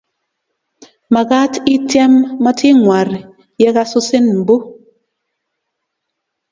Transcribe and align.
Makat 1.13 1.51
itiem 1.75 2.13
mating'war 2.43 3.09
ye 3.61 3.69
kasusin 3.75 4.25
mbu 4.39 4.55